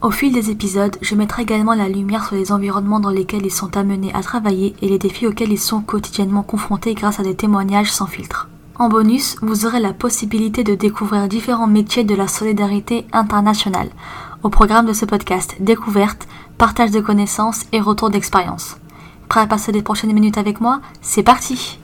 [0.00, 3.50] Au fil des épisodes, je mettrai également la lumière sur les environnements dans lesquels ils
[3.50, 7.34] sont amenés à travailler et les défis auxquels ils sont quotidiennement confrontés grâce à des
[7.34, 8.48] témoignages sans filtre.
[8.78, 13.90] En bonus, vous aurez la possibilité de découvrir différents métiers de la solidarité internationale.
[14.44, 18.76] Au programme de ce podcast, découverte, partage de connaissances et retour d'expérience.
[19.28, 20.80] Prêt à passer les prochaines minutes avec moi?
[21.00, 21.80] C'est parti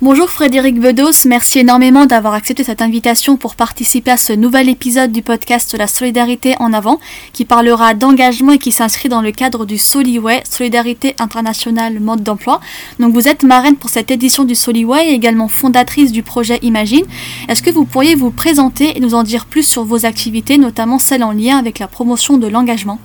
[0.00, 5.10] Bonjour Frédéric Bedos, merci énormément d'avoir accepté cette invitation pour participer à ce nouvel épisode
[5.10, 7.00] du podcast La solidarité en avant
[7.32, 12.60] qui parlera d'engagement et qui s'inscrit dans le cadre du Soliway, Solidarité internationale mode d'emploi.
[13.00, 17.04] Donc vous êtes marraine pour cette édition du Soliway et également fondatrice du projet Imagine.
[17.48, 21.00] Est-ce que vous pourriez vous présenter et nous en dire plus sur vos activités, notamment
[21.00, 23.00] celles en lien avec la promotion de l'engagement?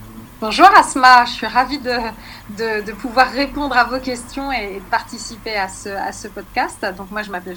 [0.46, 1.96] Bonjour Asma, je suis ravie de,
[2.58, 6.86] de, pouvoir répondre à vos questions et de participer à ce, à ce podcast.
[6.98, 7.56] Donc moi je m'appelle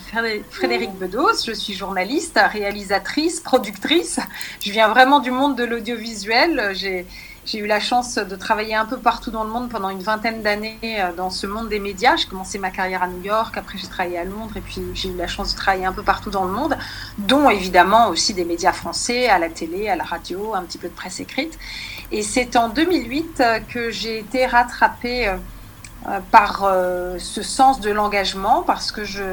[0.50, 4.20] Frédéric Bedos, je suis journaliste, réalisatrice, productrice.
[4.64, 6.70] Je viens vraiment du monde de l'audiovisuel.
[6.74, 7.06] J'ai
[7.46, 10.42] j'ai eu la chance de travailler un peu partout dans le monde pendant une vingtaine
[10.42, 12.16] d'années euh, dans ce monde des médias.
[12.16, 15.10] J'ai commencé ma carrière à New York, après j'ai travaillé à Londres et puis j'ai
[15.10, 16.76] eu la chance de travailler un peu partout dans le monde,
[17.18, 20.88] dont évidemment aussi des médias français, à la télé, à la radio, un petit peu
[20.88, 21.56] de presse écrite.
[22.12, 25.36] Et c'est en 2008 euh, que j'ai été rattrapée euh,
[26.30, 26.72] par
[27.18, 29.24] ce sens de l'engagement parce que je,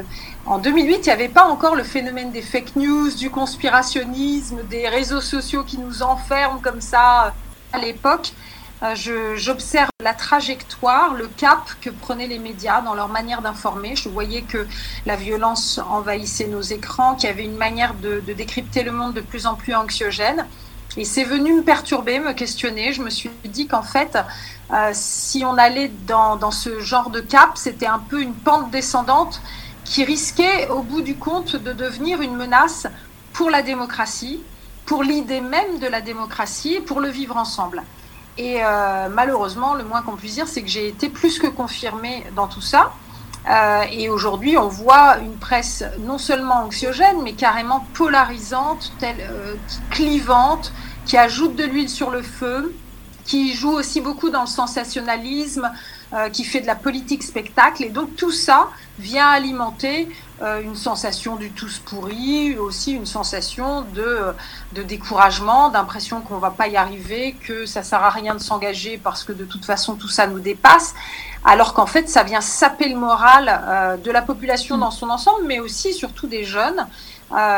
[0.44, 4.88] en 2008, il n'y avait pas encore le phénomène des fake news, du conspirationnisme, des
[4.88, 7.32] réseaux sociaux qui nous enferment comme ça
[7.72, 8.32] à l'époque,
[8.82, 8.94] euh,
[9.36, 13.96] j'observe la trajectoire, le cap que prenaient les médias dans leur manière d'informer.
[13.96, 14.66] Je voyais que
[15.06, 19.20] la violence envahissait nos écrans, qu'il y avait une manière de, décrypter le monde de
[19.20, 20.46] plus en plus anxiogène.
[20.96, 22.92] Et c'est venu me perturber, me questionner.
[22.92, 24.16] Je me suis dit qu'en fait,
[24.72, 28.70] euh, si on allait dans, dans, ce genre de cap, c'était un peu une pente
[28.70, 29.42] descendante
[29.84, 32.86] qui risquait, au bout du compte, de devenir une menace
[33.32, 34.40] pour la démocratie,
[34.86, 37.82] pour l'idée même de la démocratie pour le vivre ensemble.
[38.36, 42.24] Et euh, malheureusement, le moins qu'on puisse dire, c'est que j'ai été plus que confirmée
[42.34, 42.92] dans tout ça.
[43.48, 49.54] Euh, et aujourd'hui, on voit une presse non seulement anxiogène, mais carrément polarisante, telle, euh,
[49.90, 50.72] clivante,
[51.04, 52.74] qui ajoute de l'huile sur le feu,
[53.24, 55.70] qui joue aussi beaucoup dans le sensationnalisme,
[56.14, 57.82] euh, qui fait de la politique spectacle.
[57.82, 58.68] Et donc tout ça
[59.00, 60.08] vient alimenter
[60.42, 64.32] euh, une sensation du tous pourri, aussi une sensation de,
[64.74, 68.96] de découragement, d'impression qu'on va pas y arriver, que ça sert à rien de s'engager
[68.96, 70.94] parce que de toute façon tout ça nous dépasse,
[71.44, 75.42] alors qu'en fait ça vient saper le moral euh, de la population dans son ensemble,
[75.46, 76.86] mais aussi surtout des jeunes.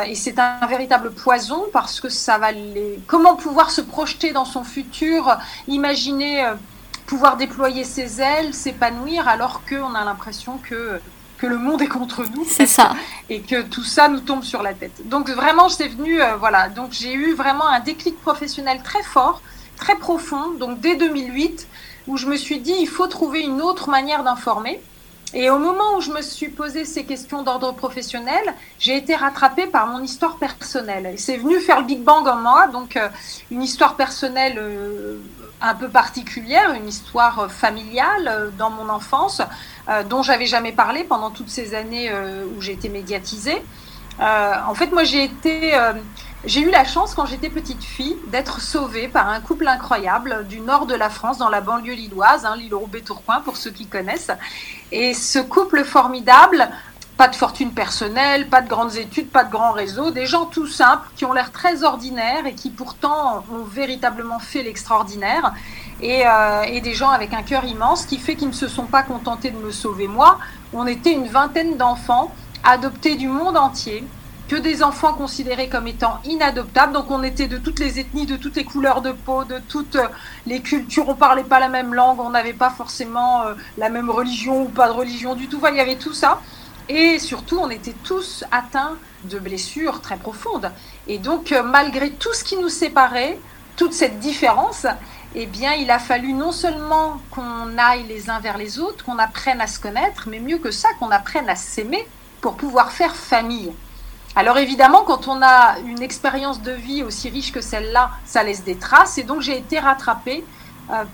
[0.06, 2.99] et c'est un, véritable poison parce que ça va les.
[3.06, 5.37] Comment pouvoir se projeter dans son futur,
[5.69, 6.55] imaginer
[7.06, 11.00] pouvoir déployer ses ailes, s'épanouir, alors qu'on a l'impression que,
[11.39, 12.44] que le monde est contre nous.
[12.47, 12.94] C'est ça.
[13.31, 15.09] Et que tout ça nous tombe sur la tête.
[15.09, 16.69] Donc vraiment, c'est venu, euh, voilà.
[16.69, 19.41] Donc j'ai eu vraiment un déclic professionnel très fort,
[19.77, 20.53] très profond.
[20.59, 21.69] Donc dès 2008,
[22.09, 24.81] où je me suis dit, il faut trouver une autre manière d'informer.
[25.35, 28.43] Et au moment où je me suis posé ces questions d'ordre professionnel,
[28.79, 31.15] j'ai été rattrapée par mon histoire personnelle.
[31.17, 33.09] C'est venu faire le Big Bang en moi, donc euh,
[33.51, 35.19] une histoire personnelle euh,
[35.61, 39.43] un peu particulière, une histoire euh, familiale euh, dans mon enfance,
[39.89, 42.11] euh, dont j'avais jamais parlé pendant toutes ces années
[42.57, 43.63] où j'ai été médiatisée.
[44.19, 45.73] en fait, moi, j'ai été,
[46.47, 50.61] j'ai eu la chance quand j'étais petite fille d'être sauvée par un couple incroyable du
[50.61, 54.31] nord de la France, dans la banlieue lilloise, hein, l'île Roubaix-Tourcoing pour ceux qui connaissent.
[54.93, 56.69] Et ce couple formidable
[57.17, 60.67] pas de fortune personnelle, pas de grandes études, pas de grands réseaux, des gens tout
[60.67, 65.55] simples qui ont l'air très ordinaires et qui pourtant ont véritablement fait l'extraordinaire,
[66.03, 68.84] et, euh, et, des gens avec un cœur immense qui fait qu'ils ne se sont
[68.84, 70.39] pas contentés de me sauver moi.
[70.75, 72.31] On était une vingtaine d'enfants
[72.65, 74.04] adoptés du monde entier,
[74.48, 76.93] que des enfants considérés comme étant inadoptables.
[76.93, 79.98] Donc on était de toutes les ethnies, de toutes les couleurs de peau, de toutes
[80.47, 81.09] les cultures.
[81.09, 84.69] On parlait pas la même langue, on n'avait pas forcément euh, la même religion ou
[84.69, 85.59] pas de religion du tout.
[85.59, 86.41] Enfin, il y avait tout ça.
[86.89, 90.71] Et surtout, on était tous atteints de blessures très profondes.
[91.09, 93.39] Et donc, euh, malgré tout ce qui nous séparait,
[93.77, 94.87] toute cette différence,
[95.34, 99.19] eh bien, il a fallu non seulement qu'on aille les uns vers les autres, qu'on
[99.19, 102.07] apprenne à se connaître, mais mieux que ça, qu'on apprenne à s'aimer
[102.41, 103.72] pour pouvoir faire famille.
[104.38, 108.65] Alors évidemment, quand on a une expérience de vie aussi riche que celle-là, ça laisse
[108.65, 109.16] des traces.
[109.16, 110.44] Et donc j'ai été rattrapée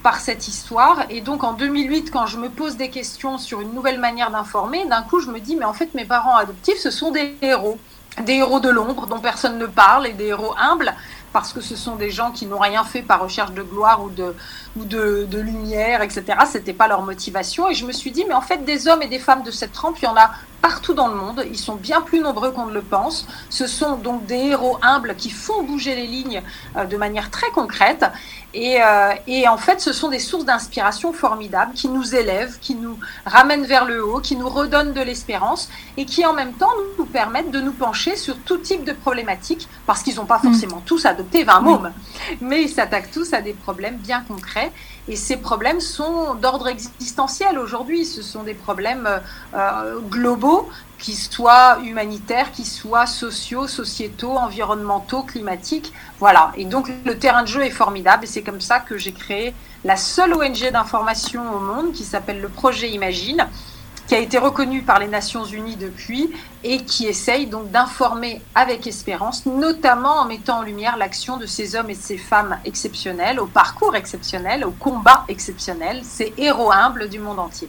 [0.02, 1.04] par cette histoire.
[1.08, 4.84] Et donc en 2008, quand je me pose des questions sur une nouvelle manière d'informer,
[4.86, 7.78] d'un coup je me dis, mais en fait mes parents adoptifs, ce sont des héros,
[8.24, 10.92] des héros de l'ombre dont personne ne parle et des héros humbles
[11.32, 14.10] parce que ce sont des gens qui n'ont rien fait par recherche de gloire ou
[14.10, 16.24] de lumière, etc.
[16.46, 17.70] C'était pas leur motivation.
[17.70, 19.72] Et je me suis dit, mais en fait, des hommes et des femmes de cette
[19.72, 20.32] trempe, il y en a
[20.62, 21.44] partout dans le monde.
[21.50, 23.26] Ils sont bien plus nombreux qu'on ne le pense.
[23.50, 26.42] Ce sont donc des héros humbles qui font bouger les lignes
[26.76, 28.06] euh, de manière très concrète.
[28.54, 32.74] Et, euh, et, en fait, ce sont des sources d'inspiration formidables qui nous élèvent, qui
[32.74, 36.70] nous ramènent vers le haut, qui nous redonnent de l'espérance et qui en même temps
[36.98, 40.50] nous permettent de nous pencher sur tout type de problématiques parce qu'ils n'ont pas mm.
[40.50, 41.92] forcément tous adopté 20 mômes,
[42.40, 44.70] mais ils s'attaquent tous à des problèmes bien concrets.
[45.08, 48.04] Et ces problèmes sont d'ordre existentiel aujourd'hui.
[48.04, 49.08] Ce sont des problèmes
[49.54, 50.68] euh, globaux,
[50.98, 55.92] qui soient humanitaires, qui soient sociaux, sociétaux, environnementaux, climatiques.
[56.20, 56.52] Voilà.
[56.56, 58.24] Et donc le terrain de jeu est formidable.
[58.24, 59.54] Et c'est comme ça que j'ai créé
[59.84, 63.48] la seule ONG d'information au monde qui s'appelle le Projet Imagine
[64.06, 66.30] qui a été reconnu par les Nations Unies depuis
[66.64, 71.76] et qui essaye donc d'informer avec espérance, notamment en mettant en lumière l'action de ces
[71.76, 77.08] hommes et de ces femmes exceptionnels, au parcours exceptionnel, au combat exceptionnel, ces héros humbles
[77.08, 77.68] du monde entier.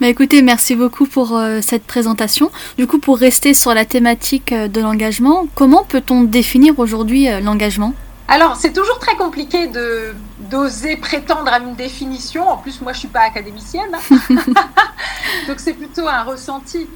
[0.00, 2.50] Mais écoutez, merci beaucoup pour euh, cette présentation.
[2.76, 7.40] Du coup, pour rester sur la thématique euh, de l'engagement, comment peut-on définir aujourd'hui euh,
[7.40, 7.94] l'engagement?
[8.28, 10.14] Alors, c'est toujours très compliqué de
[10.52, 12.46] d'oser prétendre à une définition.
[12.46, 13.96] En plus, moi, je suis pas académicienne,
[15.48, 16.86] donc c'est plutôt un ressenti.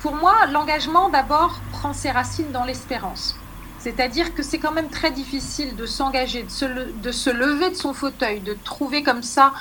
[0.00, 3.36] Pour moi, l'engagement d'abord prend ses racines dans l'espérance.
[3.80, 7.74] C'est-à-dire que c'est quand même très difficile de s'engager, de se, de se lever de
[7.74, 9.52] son fauteuil, de trouver comme ça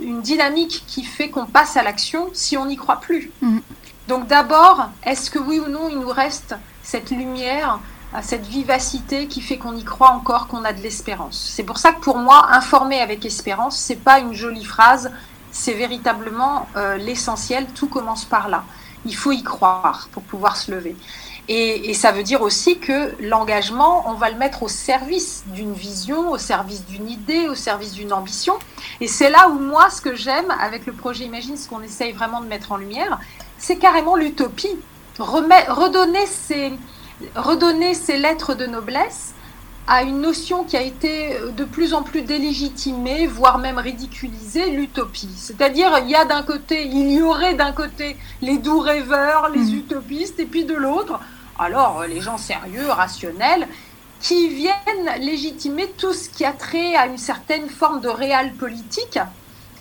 [0.00, 3.32] une dynamique qui fait qu'on passe à l'action si on n'y croit plus.
[3.40, 3.58] Mm.
[4.08, 7.80] Donc d'abord, est-ce que oui ou non, il nous reste cette lumière
[8.14, 11.50] à cette vivacité qui fait qu'on y croit encore, qu'on a de l'espérance.
[11.54, 15.10] C'est pour ça que pour moi, informer avec espérance, c'est pas une jolie phrase,
[15.50, 17.66] c'est véritablement euh, l'essentiel.
[17.74, 18.64] Tout commence par là.
[19.04, 20.94] Il faut y croire pour pouvoir se lever.
[21.48, 25.72] Et, et ça veut dire aussi que l'engagement, on va le mettre au service d'une
[25.72, 28.54] vision, au service d'une idée, au service d'une ambition.
[29.00, 32.12] Et c'est là où moi, ce que j'aime avec le projet Imagine, ce qu'on essaye
[32.12, 33.18] vraiment de mettre en lumière,
[33.58, 34.78] c'est carrément l'utopie.
[35.18, 36.72] Redonner ces,
[37.34, 39.34] redonner ces lettres de noblesse
[39.86, 45.34] à une notion qui a été de plus en plus délégitimée, voire même ridiculisée, l'utopie.
[45.36, 49.72] C'est-à-dire, il y a d'un côté, il y aurait d'un côté les doux rêveurs, les
[49.72, 49.78] mm.
[49.78, 51.18] utopistes, et puis de l'autre,
[51.58, 53.66] alors les gens sérieux, rationnels,
[54.20, 59.18] qui viennent légitimer tout ce qui a trait à une certaine forme de réel politique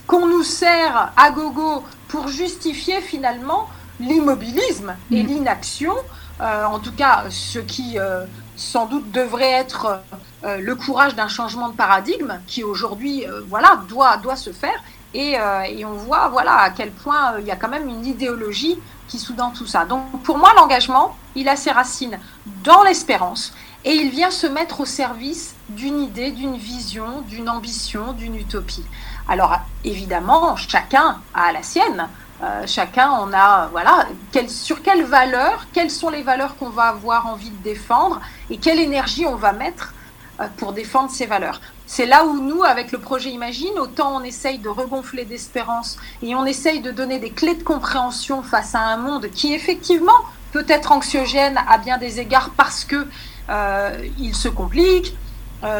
[0.07, 5.27] qu'on nous sert à gogo pour justifier finalement l'immobilisme et mm.
[5.27, 10.01] l'inaction euh, en tout cas ce qui euh, sans doute devrait être
[10.43, 14.81] euh, le courage d'un changement de paradigme qui aujourd'hui voilà doit doit se faire
[15.13, 15.35] et,
[15.69, 18.79] et, on voit voilà à quel point il y a quand même une idéologie
[19.09, 19.83] qui sous-tend tout ça.
[19.83, 22.17] Donc pour moi l'engagement il a ses racines
[22.63, 23.53] dans l'espérance
[23.83, 28.85] et il vient se mettre au service d'une idée, d'une vision, d'une ambition, d'une utopie.
[29.27, 32.07] Alors évidemment chacun a la sienne.
[32.43, 34.07] Euh, chacun, on a, voilà,
[34.47, 38.79] sur quelles valeurs, quelles sont les valeurs qu'on va avoir envie de défendre et quelle
[38.79, 39.93] énergie on va mettre
[40.39, 41.61] euh, pour défendre ces valeurs.
[41.85, 46.33] C'est là où nous, avec le projet Imagine, autant on essaye de regonfler d'espérance et
[46.33, 50.11] on essaye de donner des clés de compréhension face à un monde qui effectivement
[50.51, 53.07] peut être anxiogène à bien des égards parce que
[53.49, 53.91] euh,
[54.33, 55.15] se complique.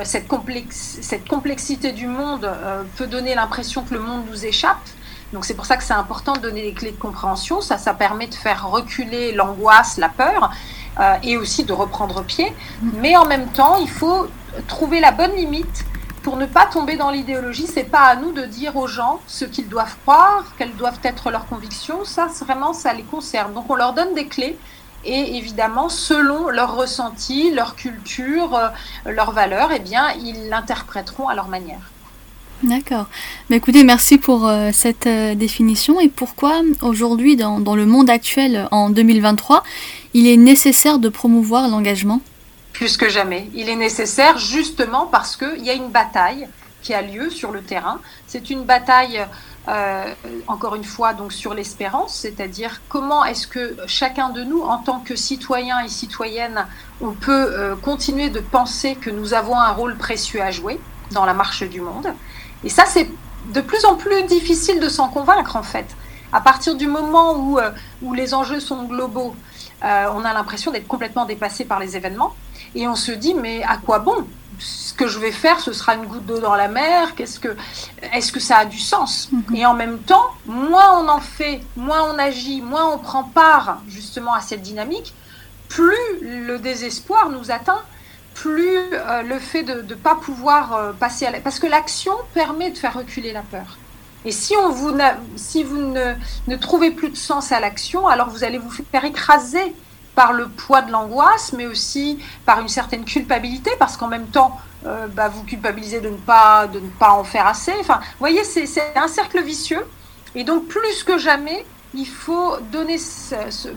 [0.03, 2.47] cette, complexité du monde
[2.97, 4.77] peut donner l'impression que le monde nous échappe.
[5.33, 7.61] Donc c'est pour ça que c'est important de donner des clés de compréhension.
[7.61, 10.51] Ça, ça permet de faire reculer l'angoisse, la peur,
[10.99, 12.53] euh, et aussi de reprendre pied.
[12.81, 14.27] Mais en même temps, il faut
[14.67, 15.85] trouver la bonne limite
[16.23, 17.67] pour ne pas tomber dans l'idéologie.
[17.67, 21.31] C'est pas à nous de dire aux gens ce qu'ils doivent croire, quelles doivent être
[21.31, 22.03] leurs convictions.
[22.03, 23.53] Ça, vraiment, ça les concerne.
[23.53, 24.57] Donc on leur donne des clés.
[25.03, 28.69] Et évidemment, selon leur ressenti, leur culture, euh,
[29.05, 31.81] leurs valeurs, eh bien, ils l'interpréteront à leur manière.
[32.63, 33.07] D'accord.
[33.49, 35.99] Mais écoutez, merci pour euh, cette euh, définition.
[35.99, 39.63] Et pourquoi aujourd'hui, dans, dans, le monde actuel, en 2023,
[40.13, 42.21] il est nécessaire de promouvoir l'engagement?
[42.73, 43.49] Plus que jamais.
[43.55, 46.47] Il est nécessaire justement parce qu'il y a une bataille
[46.83, 47.99] qui a lieu sur le terrain.
[48.27, 49.25] C'est une bataille,
[49.67, 50.05] euh,
[50.47, 54.99] encore une fois, donc sur l'espérance, c'est-à-dire comment est-ce que chacun de nous, en tant
[54.99, 56.65] que citoyen et citoyenne,
[57.01, 60.79] on peut continuer de penser que nous avons un rôle précieux à jouer
[61.11, 62.13] dans la marche du monde?
[62.63, 63.09] Et ça, c'est
[63.53, 65.87] de plus en plus difficile de s'en convaincre, en fait.
[66.33, 69.35] À partir du moment où, euh, où les enjeux sont globaux,
[69.83, 72.35] euh, on a l'impression d'être complètement dépassé par les événements.
[72.73, 74.27] et on se dit mais à quoi bon?
[74.59, 77.15] Ce que je vais faire, ce sera une goutte d'eau dans la mer.
[77.15, 77.57] Qu'est-ce que,
[78.13, 79.29] est-ce que ça a du sens?
[79.31, 79.55] Mhm.
[79.55, 83.79] Et en même temps, moins on en fait, moins on agit, moins on prend part
[83.89, 85.13] justement à cette dynamique,
[85.67, 87.81] plus le désespoir nous atteint,
[88.41, 91.39] plus euh, le fait de ne pas pouvoir euh, passer à la...
[91.39, 93.77] Parce que l'action permet de faire reculer la peur.
[94.25, 94.97] Et si, on vous,
[95.35, 99.75] si vous ne, trouvez plus de sens à l'action, alors vous allez vous faire écraser
[100.15, 104.59] par le poids de l'angoisse, mais aussi par une certaine culpabilité, parce qu'en même temps,
[104.87, 107.73] euh, bah, vous culpabilisez de ne, pas, de ne pas en faire assez.
[107.79, 109.85] Enfin, vous voyez, c'est un cercle vicieux.
[110.33, 112.97] Et donc, plus que jamais, il faut donner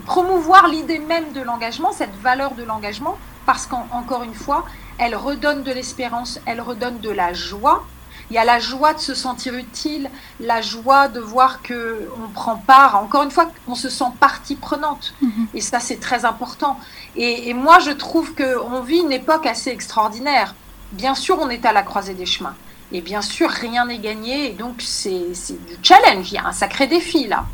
[0.07, 4.65] promouvoir l'idée même de l'engagement, cette valeur de l'engagement, parce qu'encore une fois,
[4.97, 7.85] elle redonne de l'espérance, elle redonne de la joie,
[8.31, 10.09] il y a la joie de se sentir utile,
[10.39, 12.95] la joie de voir que on prend part.
[12.95, 15.13] Encore une fois, on se sent partie prenante.
[15.21, 15.47] Mhm.
[15.53, 16.79] Et ça, c'est très important.
[17.15, 20.55] Et, moi, je trouve qu'on vit une époque assez extraordinaire.
[20.91, 22.55] Bien sûr, on est à la croisée des chemins.
[22.91, 24.49] Et bien sûr, rien n'est gagné.
[24.49, 25.33] Et donc, c'est
[25.67, 26.31] du challenge.
[26.31, 27.45] Il y a un sacré défi là.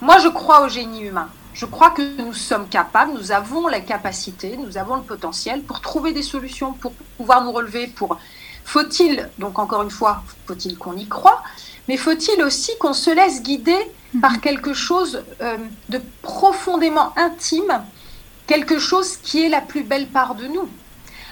[0.00, 1.28] Moi, je crois au génie humain.
[1.54, 5.80] Je crois que nous sommes capables, nous avons la capacité, nous avons le potentiel pour
[5.80, 8.18] trouver des solutions, pour pouvoir nous relever, pour
[8.64, 11.42] faut-il, donc encore une fois, faut-il qu'on y croit,
[11.88, 13.76] mais faut-il aussi qu'on se laisse guider
[14.20, 15.56] par quelque chose euh,
[15.88, 17.82] de profondément intime,
[18.46, 20.68] quelque chose qui est la plus belle part de nous.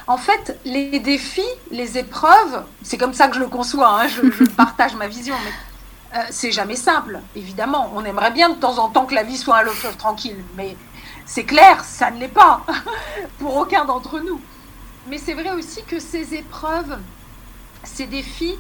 [0.06, 4.44] En fait, les défis, les épreuves, c'est comme ça que je le conçois, hein, je,
[4.56, 5.52] partage ma vision, mais
[6.14, 7.93] euh, c'est jamais simple, évidemment.
[7.95, 10.43] On aimerait bien de temps en temps que la vie soit un long fleuve tranquille,
[10.57, 10.76] mais
[11.26, 12.62] c'est clair, ça ne l'est pas,
[13.38, 14.40] pour aucun d'entre nous.
[15.09, 16.99] Mais c'est vrai aussi que ces épreuves,
[17.85, 18.57] ces défis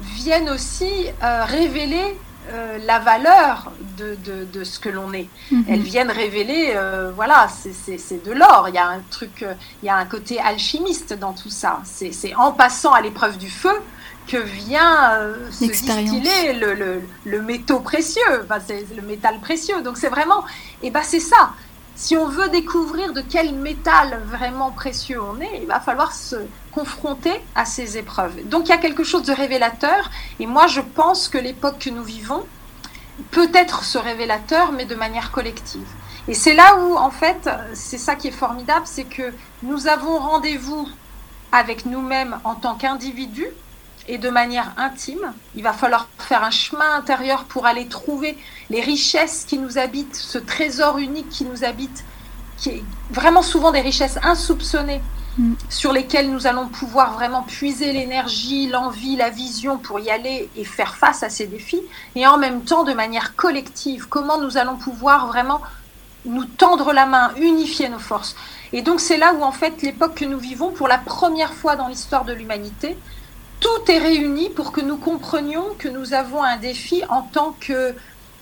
[0.00, 2.18] viennent aussi euh, révéler
[2.50, 5.28] euh, la valeur de, de, ce que l'on est.
[5.50, 5.64] Mhm.
[5.68, 8.66] Elles viennent révéler, euh, voilà, c'est de l'or.
[8.68, 9.46] Il y a un truc,
[9.82, 11.80] il y a un côté alchimiste dans tout ça.
[11.84, 13.80] C'est en passant à l'épreuve du feu
[14.26, 15.18] que vient
[15.50, 18.58] se distiller le, le, le métaux précieux, enfin,
[18.96, 19.82] le métal précieux.
[19.82, 20.44] Donc c'est vraiment,
[20.82, 21.52] et eh ben c'est ça.
[21.96, 26.36] Si on veut découvrir de quel métal vraiment précieux on est, il va falloir se
[26.72, 28.48] confronter à ces épreuves.
[28.48, 31.90] Donc il y a quelque chose de révélateur, et moi je pense que l'époque que
[31.90, 32.44] nous vivons
[33.30, 35.86] peut être ce révélateur, mais de manière collective.
[36.26, 40.18] Et c'est là où, en fait, c'est ça qui est formidable, c'est que nous avons
[40.18, 40.88] rendez-vous
[41.52, 43.50] avec nous-mêmes en tant qu'individus,
[44.08, 45.32] et de manière intime.
[45.54, 48.36] Il va falloir faire un chemin intérieur pour aller trouver
[48.70, 52.04] les richesses qui nous habitent, ce trésor unique qui nous habite,
[52.56, 55.00] qui est vraiment souvent des richesses insoupçonnées
[55.38, 55.54] mm.
[55.68, 60.64] sur lesquelles nous allons pouvoir vraiment puiser l'énergie, l'envie, la vision pour y aller et
[60.64, 61.82] faire face à ces défis.
[62.14, 65.60] Et en même temps, de manière collective, comment nous allons pouvoir vraiment
[66.26, 68.34] nous tendre la main, unifier nos forces.
[68.72, 71.76] Et donc c'est là où en fait l'époque que nous vivons, pour la première fois
[71.76, 72.96] dans l'histoire de l'humanité,
[73.60, 77.94] tout est réuni pour que nous comprenions que nous avons un défi en tant que,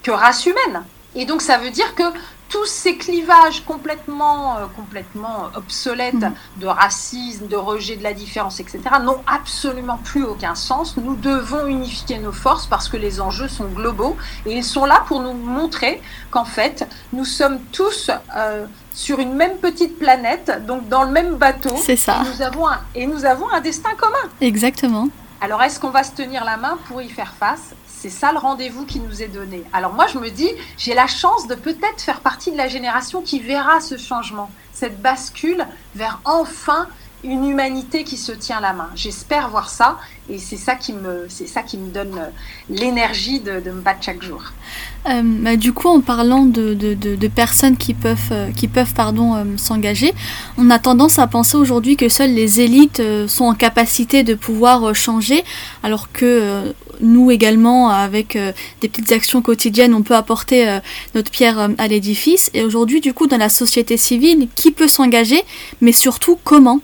[0.02, 0.84] que race humaine.
[1.14, 2.04] Et donc ça veut dire que
[2.52, 6.34] tous ces clivages complètement, euh, complètement obsolètes mm.
[6.58, 10.98] de racisme, de rejet de la différence, etc., n'ont absolument plus aucun sens.
[10.98, 15.02] Nous devons unifier nos forces parce que les enjeux sont globaux et ils sont là
[15.06, 20.88] pour nous montrer qu'en fait, nous sommes tous euh, sur une même petite planète, donc
[20.88, 21.74] dans le même bateau.
[21.76, 22.22] C'est ça.
[22.22, 24.30] Et nous, avons un, et nous avons un destin commun.
[24.40, 25.08] Exactement.
[25.40, 27.74] Alors, est-ce qu'on va se tenir la main pour y faire face?
[27.86, 29.62] C'est ça le rendez-vous qui nous est donné.
[29.72, 33.22] Alors moi, je me dis, j'ai la chance de peut-être faire partie de la génération
[33.22, 36.88] qui verra ce changement, cette bascule vers enfin
[37.24, 38.90] une humanité qui se tient la main.
[38.96, 39.98] J'espère voir ça
[40.28, 42.28] et c'est ça qui me, ça qui me donne euh,
[42.68, 44.42] l'énergie de, me battre chaque jour.
[45.08, 49.46] Euh, bah, du coup, en parlant de, de, personnes qui peuvent, euh, qui peuvent pardon,
[49.56, 50.12] s'engager,
[50.58, 54.94] on a tendance à penser aujourd'hui que seules les élites sont en capacité de pouvoir
[54.94, 55.44] changer,
[55.82, 58.36] alors que nous également, avec
[58.80, 60.78] des petites actions quotidiennes, on peut apporter
[61.14, 62.50] notre pierre à l'édifice.
[62.54, 65.42] Et aujourd'hui, du coup, dans la société civile, qui peut s'engager,
[65.80, 66.80] mais surtout comment?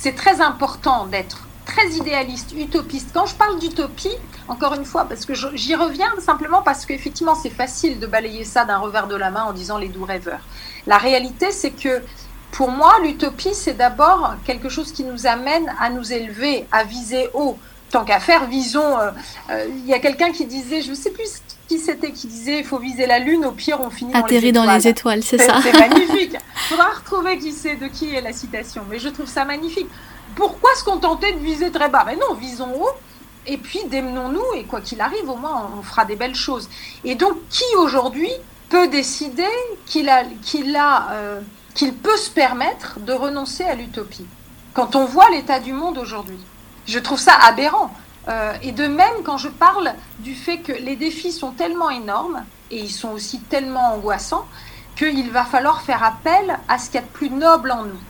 [0.00, 3.10] C'est très important d'être très idéaliste, utopiste.
[3.12, 4.16] Quand je parle d'utopie,
[4.48, 8.64] encore une fois, parce que j'y reviens simplement parce qu'effectivement, c'est facile de balayer ça
[8.64, 10.40] d'un revers de la main en disant les doux rêveurs.
[10.86, 12.02] La réalité, c'est que
[12.50, 17.28] pour moi, l'utopie, c'est d'abord quelque chose qui nous amène à nous élever, à viser
[17.34, 17.58] haut.
[17.90, 18.98] Tant qu'à faire, visons.
[18.98, 19.10] Euh,
[19.50, 22.58] euh, il y a quelqu'un qui disait, je ne sais plus qui c'était qui disait
[22.58, 25.60] il faut viser la lune, au pire on finit Atterri dans les étoiles, c'est ça.
[25.62, 26.36] C'est magnifique.
[26.68, 28.82] Faudra retrouver qui c'est, de qui est la citation.
[28.90, 29.86] Mais je trouve ça magnifique.
[30.34, 32.02] Pourquoi se contenter de viser très bas?
[32.04, 32.90] Mais non, visons haut.
[33.46, 36.68] Et puis démenons-nous et quoi qu'il arrive, au moins on fera des belles choses.
[37.04, 38.32] Et donc qui aujourd'hui
[38.68, 39.54] peut décider
[39.86, 41.40] qu'il a, qu'il a, euh,
[41.74, 44.26] qu'il peut se permettre de renoncer à l'utopie?
[44.74, 46.40] Quand on voit l'état du monde aujourd'hui.
[46.86, 47.94] Je trouve ça aberrant.
[48.30, 52.44] Euh, et de même, quand je parle du fait que les défis sont tellement énormes,
[52.70, 54.46] et ils sont aussi tellement angoissants,
[54.96, 58.00] qu'il va falloir faire appel à ce qu'il y a de plus noble en nous.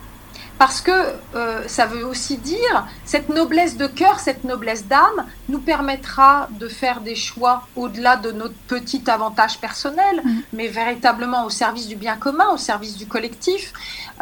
[0.59, 0.91] Parce que
[1.33, 6.67] euh, ça veut aussi dire, cette noblesse de cœur, cette noblesse d'âme, nous permettra de
[6.67, 10.39] faire des choix au-delà de notre petit avantage personnel, mm.
[10.53, 13.73] mais véritablement au service du bien commun, au service du collectif.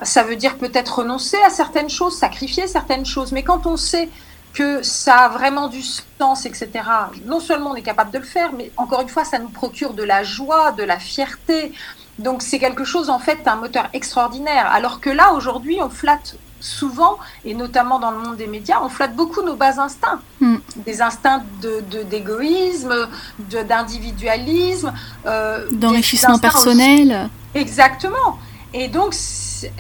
[0.04, 4.08] Ça veut dire peut-être renoncer à certaines choses, sacrifier certaines choses, mais quand on sait
[4.54, 6.70] que ça a vraiment du sens, etc.,
[7.26, 9.94] non seulement on est capable de le faire, mais encore une fois, ça nous procure
[9.94, 11.74] de la joie, de la fierté,
[12.20, 14.70] donc c'est quelque chose en fait un moteur extraordinaire.
[14.72, 18.90] Alors que là aujourd'hui on flatte souvent, et notamment dans le monde des médias, on
[18.90, 20.58] flatte beaucoup nos bas instincts, hmm.
[20.76, 21.42] des instincts
[22.10, 23.08] d'égoïsme,
[23.50, 24.94] de, d'individualisme,
[25.26, 27.30] euh, d'enrichissement personnel.
[27.56, 28.38] Exactement.
[28.74, 29.16] Et donc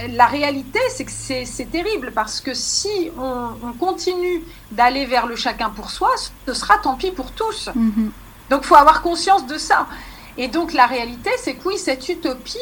[0.09, 5.69] la réalité, c'est que c'est terrible parce que si on, continue d'aller vers le chacun
[5.69, 6.09] pour soi,
[6.47, 7.69] ce sera tant pis pour tous.
[7.75, 8.09] Hmm.
[8.49, 9.87] Donc il faut avoir conscience de ça.
[10.37, 12.57] Et donc la réalité, c'est que oui, cette utopie,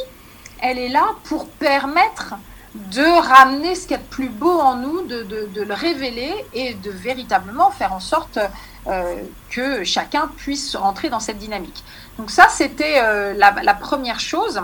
[0.62, 2.36] elle est là pour permettre
[2.75, 6.74] de ramener ce qu'il y a de plus beau en nous, de, le révéler et
[6.75, 8.39] de véritablement faire en sorte
[8.88, 9.15] euh,
[9.50, 11.84] que chacun puisse rentrer dans cette dynamique.
[12.17, 14.62] Donc ça, c'était euh, la, la, première chose.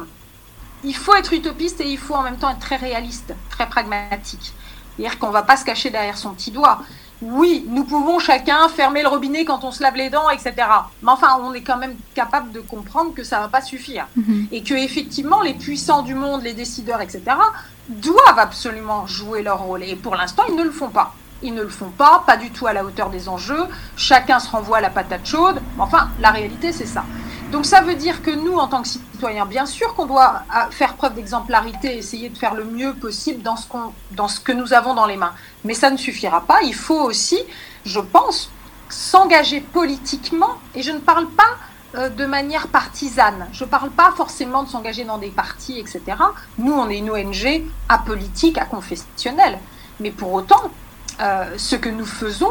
[0.83, 4.53] Il faut être utopiste et il faut en même temps être très réaliste, très pragmatique.
[4.95, 6.81] C'est-à-dire qu'on ne va pas se cacher derrière son petit doigt
[7.23, 10.53] oui, nous pouvons chacun fermer le robinet quand on se lave les dents, etc.
[11.01, 14.07] Mais enfin, on est quand même capable de comprendre que ça ne va pas suffire.
[14.15, 14.47] Mhm.
[14.51, 17.21] Et que effectivement, les puissants du monde, les décideurs, etc.,
[17.87, 19.83] doivent absolument jouer leur rôle.
[19.83, 21.15] Et pour l'instant, ils ne le font pas.
[21.41, 23.65] Ils ne le font pas, pas du tout à la hauteur des enjeux.
[23.95, 25.61] Chacun se renvoie à la patate chaude.
[25.79, 27.05] Enfin, la réalité, c'est ça.
[27.53, 30.71] Donc ça veut dire que nous, en tant que citoyens, bien sûr qu'on doit euh,
[30.71, 35.05] faire preuve d'exemplarité, essayer de faire le mieux possible dans ce, que nous avons dans
[35.05, 35.33] les mains.
[35.63, 36.63] Mais ça ne suffira pas.
[36.63, 37.37] Il faut aussi,
[37.85, 38.49] je pense,
[38.89, 40.55] s'engager politiquement.
[40.73, 41.51] Et je ne parle pas
[41.93, 43.47] euh, de manière partisane.
[43.51, 46.01] Je ne parle pas forcément de s'engager dans des partis, etc.
[46.57, 49.59] Nous, on est une ONG apolitique, aconfessionnelle.
[49.99, 50.71] Mais pour autant,
[51.21, 52.49] euh, ce que nous faisons,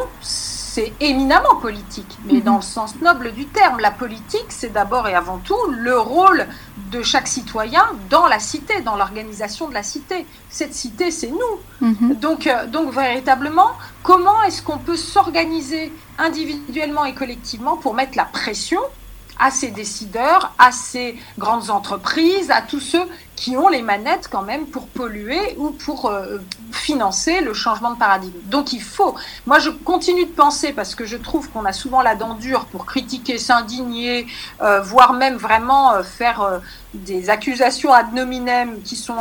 [0.75, 2.41] c'est éminemment politique, mais mhm.
[2.41, 3.79] dans le sens noble du terme.
[3.79, 6.47] La politique, c'est d'abord et avant tout le rôle
[6.91, 10.25] de chaque citoyen dans la cité, dans l'organisation de la cité.
[10.49, 11.87] Cette cité, c'est nous.
[11.87, 12.15] Mhm.
[12.15, 18.25] Donc, euh, donc, véritablement, comment est-ce qu'on peut s'organiser individuellement et collectivement pour mettre la
[18.25, 18.81] pression
[19.39, 24.43] à ces décideurs, à ces grandes entreprises, à tous ceux qui ont les manettes quand
[24.43, 26.39] même pour polluer ou pour euh,
[26.71, 28.39] financer le changement de paradigme.
[28.45, 29.17] Donc il faut,
[29.47, 32.67] moi je continue de penser, parce que je trouve qu'on a souvent la dent dure
[32.67, 34.27] pour critiquer, s'indigner,
[34.61, 36.61] euh, voire même vraiment euh, faire
[36.95, 39.17] des accusations ad nominem qui sont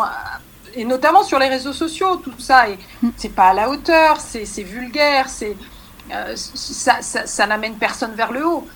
[0.74, 2.78] et notamment sur les réseaux sociaux, tout ça, et
[3.17, 5.58] c'est pas à la hauteur, c'est vulgaire, c'est
[6.54, 8.67] ça n'amène personne vers le haut.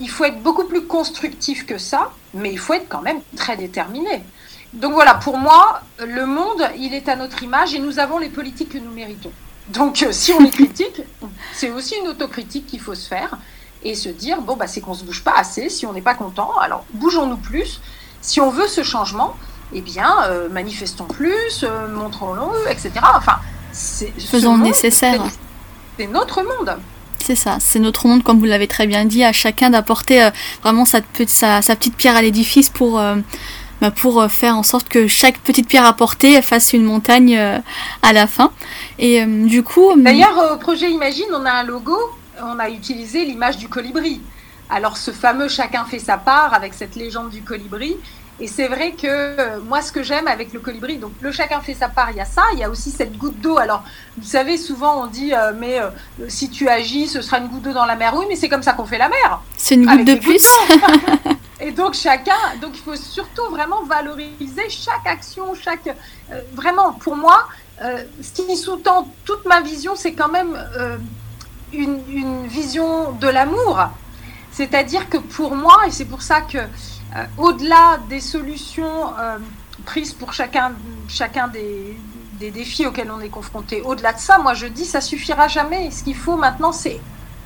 [0.00, 3.56] Il faut être beaucoup plus constructif que ça, mais il faut être quand même très
[3.56, 4.22] déterminé.
[4.72, 8.30] Donc voilà, pour moi, le monde, il est à notre image et nous avons les
[8.30, 9.32] politiques que nous méritons.
[9.68, 11.02] Donc euh, si on est critique,
[11.52, 13.36] c'est aussi une autocritique qu'il faut se faire
[13.84, 16.02] et se dire, bon, bah, c'est qu'on ne se bouge pas assez, si on n'est
[16.02, 17.80] pas content, alors bougeons-nous plus.
[18.20, 19.36] Si on veut ce changement,
[19.74, 22.92] eh bien, euh, manifestons plus, euh, montrons-le, etc.
[23.14, 23.38] Enfin,
[23.72, 25.22] faisons le nécessaire.
[25.98, 26.78] C'est notre monde.
[27.22, 30.28] C'est ça, c'est notre monde, comme vous l'avez très bien dit, à chacun d'apporter
[30.62, 33.00] vraiment sa, petite pierre à l'édifice pour
[33.82, 37.58] bah, pour euh, faire en sorte que chaque petite pierre apportée fasse une montagne euh,
[38.02, 38.52] à la fin.
[39.00, 39.92] Et euh, du coup.
[39.96, 41.98] D'ailleurs, au projet Imagine, on a un logo,
[42.40, 44.20] on a utilisé l'image du colibri.
[44.70, 47.96] Alors, ce fameux chacun fait sa part avec cette légende du colibri.
[48.42, 51.74] Et c'est vrai que moi, ce que j'aime avec le colibri, donc le chacun fait
[51.74, 53.56] sa part, il y a ça, il y a aussi cette goutte d'eau.
[53.56, 53.84] Alors,
[54.18, 55.78] vous savez, souvent on dit, mais
[56.28, 58.14] si tu agis, ce sera une goutte d'eau dans la mer.
[58.16, 59.40] Oui, mais c'est comme ça qu'on fait la mer.
[59.56, 60.56] C'est une goutte de plus.
[61.62, 67.14] Et donc chacun, donc il faut surtout vraiment valoriser chaque action, chaque euh, vraiment pour
[67.14, 67.46] moi,
[67.82, 70.98] euh, ce qui sous-tend toute ma vision, c'est quand même euh,
[71.72, 73.78] une, vision de l'amour.
[74.50, 76.58] C'est-à-dire que pour moi, et c'est pour ça que
[77.38, 79.12] au-delà des solutions
[79.84, 80.72] prises pour chacun,
[81.08, 81.96] chacun des,
[82.50, 85.92] défis auxquels on est confronté, au-delà de ça, moi je dis ça suffira jamais.
[85.92, 87.00] Ce qu'il faut maintenant, c'est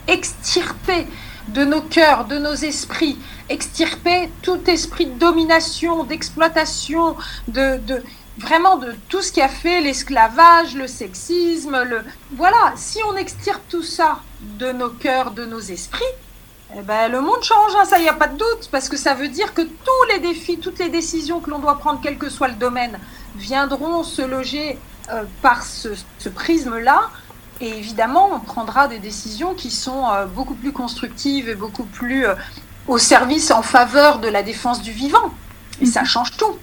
[0.08, 1.06] extirper
[1.48, 7.16] de nos cœurs, de nos esprits, extirper tout esprit de domination, d'exploitation,
[7.48, 7.78] de,
[8.38, 11.76] vraiment de tout ce qui a fait l'esclavage, le sexisme,
[12.36, 12.72] voilà.
[12.76, 16.04] Si on extirpe tout ça de nos cœurs, de nos esprits,
[16.74, 19.14] eh ben, le monde change, hein, ça y a pas de doute, parce que ça
[19.14, 22.28] veut dire que tous les défis, toutes les décisions que l'on doit prendre, quel que
[22.28, 22.98] soit le domaine,
[23.36, 24.78] viendront se loger
[25.42, 27.10] par ce, ce prisme-là,
[27.60, 32.26] et évidemment, on prendra des décisions qui sont beaucoup plus constructives et beaucoup plus
[32.88, 35.32] au service en faveur de la défense du vivant.
[35.80, 36.06] Et ça mhm.
[36.06, 36.56] change tout.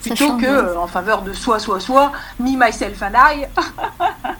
[0.00, 3.46] Plutôt que euh, en faveur de soi, soi, soi, me, myself and I.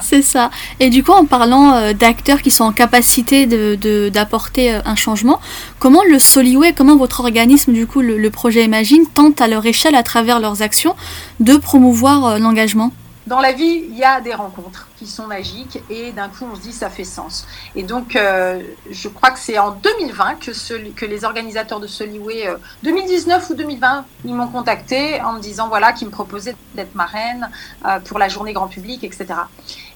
[0.00, 0.50] C'est ça.
[0.80, 4.96] Et du coup, en parlant euh, d'acteurs qui sont en capacité d'apporter de, euh, un
[4.96, 5.40] changement,
[5.78, 9.64] comment le Soliway, comment votre organisme, du coup, le, le, projet Imagine, tente à leur
[9.66, 10.96] échelle, à travers leurs actions,
[11.40, 12.92] de promouvoir l'engagement?
[13.26, 16.56] Dans la vie, il y a des rencontres qui sont magiques et d'un coup, on
[16.56, 17.46] se dit ça fait sens.
[17.74, 21.86] Et donc, euh, je crois que c'est en 2020 que, ce, que les organisateurs de
[21.86, 22.48] Soliway,
[22.82, 26.94] 2019 euh, ou 2020, ils m'ont contacté en me disant voilà, qu'ils me proposaient d'être
[26.94, 27.48] marraine
[27.86, 29.26] euh, pour la journée grand public, etc.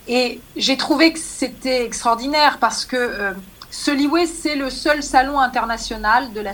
[0.07, 3.35] Et j'ai trouvé que c'était extraordinaire parce que
[3.71, 6.53] Soliway, c'est le seul salon international de la,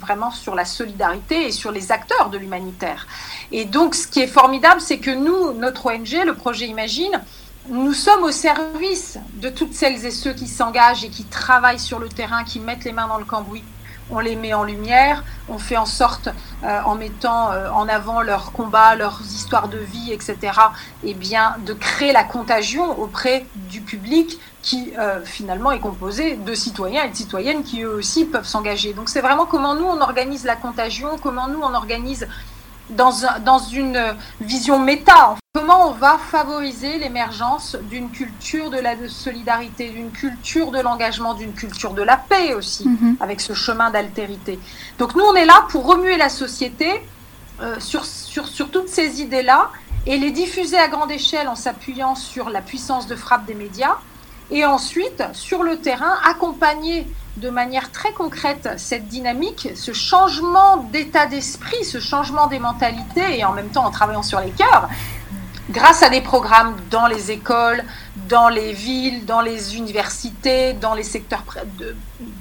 [0.00, 3.06] vraiment sur la solidarité et sur les acteurs de l'humanitaire.
[3.50, 7.20] Et donc, ce qui est formidable, c'est que nous, notre ONG, le projet Imagine,
[7.68, 11.98] nous sommes au service de toutes celles et ceux qui s'engagent et qui travaillent sur
[11.98, 13.64] le terrain, qui mettent les mains dans le cambouis.
[14.10, 16.28] On les met en lumière, on fait en sorte,
[16.62, 20.36] euh, en mettant euh, en avant leurs combats, leurs histoires de vie, etc.,
[21.02, 26.36] et eh bien, de créer la contagion auprès du public qui euh, finalement est composé
[26.36, 28.92] de citoyens et de citoyennes qui eux aussi peuvent s'engager.
[28.94, 32.26] Donc c'est vraiment comment nous on organise la contagion, comment nous on organise
[32.90, 33.12] dans,
[33.44, 35.36] dans une vision méta.
[35.54, 41.54] Comment on va favoriser l'émergence d'une culture de la solidarité, d'une culture de l'engagement, d'une
[41.54, 43.16] culture de la paix aussi, mhm.
[43.20, 44.58] avec ce chemin d'altérité.
[44.98, 47.02] Donc nous, on est là pour remuer la société
[47.62, 49.70] euh, sur, sur, sur toutes ces idées-là
[50.06, 53.96] et les diffuser à grande échelle en s'appuyant sur la puissance de frappe des médias.
[54.50, 57.06] Et ensuite, sur le terrain, accompagner
[57.36, 63.44] de manière très concrète cette dynamique, ce changement d'état d'esprit, ce changement des mentalités, et
[63.44, 64.88] en même temps en travaillant sur les cœurs,
[65.70, 67.84] grâce à des programmes dans les écoles,
[68.28, 71.42] dans les villes, dans les universités, dans les secteurs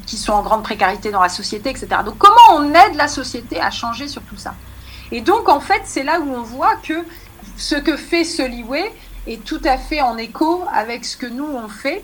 [0.06, 1.88] qui sont en grande précarité dans la société, etc.
[2.06, 4.54] Donc comment on aide la société à changer sur tout ça?
[5.12, 7.06] Et donc en fait, c'est là où on voit que
[7.58, 8.92] ce que fait Soliway
[9.28, 12.04] est tout à fait en écho avec ce que nous on fait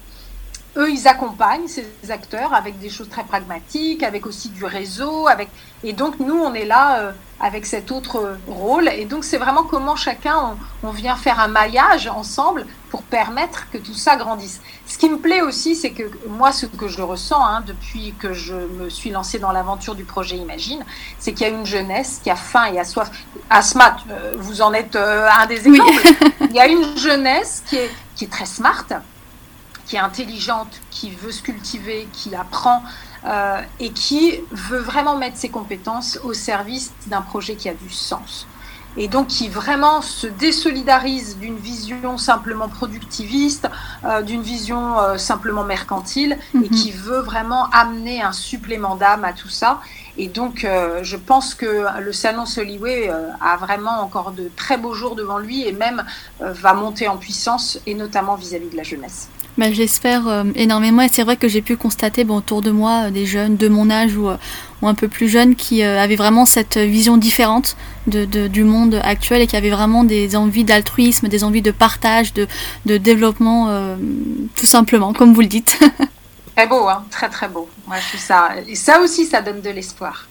[0.77, 5.49] eux, ils accompagnent ces acteurs avec des choses très pragmatiques, avec aussi du réseau, avec
[5.83, 8.87] et donc nous, on est là euh, avec cet autre rôle.
[8.89, 13.77] Et donc c'est vraiment comment chacun on, vient faire un maillage ensemble pour permettre que
[13.77, 14.61] tout ça grandisse.
[14.85, 18.33] Ce qui me plaît aussi, c'est que moi, ce que je ressens hein, depuis que
[18.33, 20.83] je me suis lancée dans l'aventure du projet Imagine,
[21.17, 23.09] c'est qu'il y a une jeunesse qui a faim et a soif.
[23.49, 26.13] Asma, euh, vous en êtes euh, un des exemples.
[26.41, 28.85] Il y a une jeunesse qui est qui est très smart
[29.91, 32.81] qui est intelligente, qui veut se cultiver, qui apprend
[33.25, 37.89] euh, et qui veut vraiment mettre ses compétences au service d'un projet qui a du
[37.89, 38.47] sens.
[38.95, 43.69] Et donc qui vraiment se désolidarise d'une vision simplement productiviste,
[44.05, 46.69] euh, d'une vision euh, simplement mercantile, et mhm.
[46.69, 49.81] qui veut vraiment amener un supplément d'âme à tout ça.
[50.17, 50.67] Et donc,
[51.01, 55.65] je pense que le salon Soliway a vraiment encore de très beaux jours devant lui
[55.65, 56.03] et même
[56.41, 59.29] va monter en puissance, et notamment vis à -vis de la jeunesse.
[59.61, 63.11] Bah, j'espère euh, énormément et c'est vrai que j'ai pu constater autour de moi euh,
[63.11, 64.37] des jeunes de mon âge ou, euh,
[64.81, 69.55] un peu plus jeunes qui avaient vraiment cette vision différente du monde actuel et qui
[69.55, 72.47] avaient vraiment des envies d'altruisme, des envies de partage, de,
[72.97, 73.69] développement,
[74.55, 75.77] tout simplement, comme vous le dites.
[76.55, 77.69] très beau, hein très très beau.
[77.87, 78.49] Ouais, ça.
[78.67, 80.25] Et ça aussi, ça donne de l'espoir.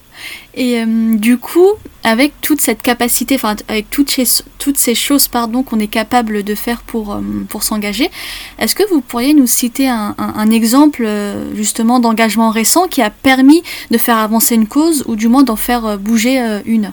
[0.54, 1.70] Et euh, du coup,
[2.02, 4.24] avec toute cette capacité, enfin avec toutes ces,
[4.59, 8.11] toutes ces choses pardon, qu'on est capable de faire pour, euh, pour s'engager,
[8.59, 13.11] est-ce que vous pourriez nous citer un, un, exemple euh, justement d'engagement récent qui a
[13.11, 16.92] permis de faire avancer une cause ou du moins d'en faire bouger une?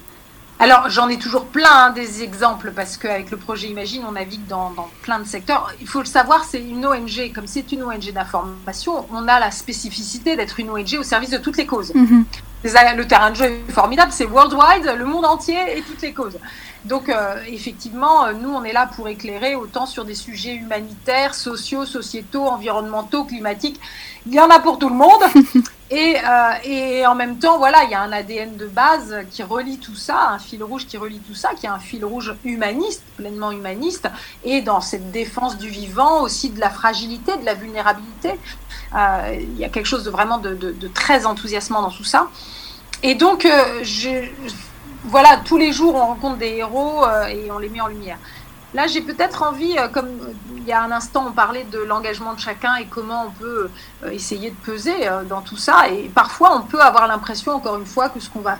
[0.59, 4.45] Alors, j'en ai toujours plein hein, des exemples parce qu'avec le projet Imagine, on navigue
[4.47, 5.71] dans, dans, plein de secteurs.
[5.79, 7.31] Il faut le savoir, c'est une ONG.
[7.33, 11.37] Comme c'est une ONG d'information, on a la spécificité d'être une ONG au service de
[11.37, 11.93] toutes les causes.
[11.93, 12.25] Mhm
[12.63, 16.37] le terrain de jeu est formidable, c'est worldwide, le monde entier et toutes les causes.
[16.85, 21.35] Donc euh, effectivement, euh, nous, on est là pour éclairer autant sur des sujets humanitaires,
[21.35, 23.79] sociaux, sociétaux, environnementaux, climatiques.
[24.25, 25.21] Il y en a pour tout le monde.
[25.89, 29.41] Et, euh, et en même temps, voilà, il y a un ADN de base qui
[29.41, 32.35] relie tout ça, un fil rouge qui relie tout ça, qui est un fil rouge
[32.43, 34.09] humaniste, pleinement humaniste,
[34.43, 38.33] et dans cette défense du vivant, aussi de la fragilité, de la vulnérabilité.
[38.93, 42.27] Il y a quelque chose de vraiment de, très enthousiasmant dans tout ça.
[43.03, 44.27] Et donc, euh, je,
[45.05, 48.17] voilà, tous les jours, on rencontre des héros euh, et on les met en lumière.
[48.73, 50.07] Là, j'ai peut-être envie, euh, comme
[50.55, 53.69] il y a un instant, on parlait de l'engagement de chacun et comment on peut
[54.11, 55.87] essayer de peser dans tout ça.
[55.89, 58.57] Et parfois, on peut avoir l'impression, encore une fois, que ce qu'on va